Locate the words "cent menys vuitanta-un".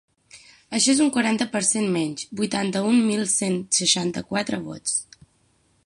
1.67-2.99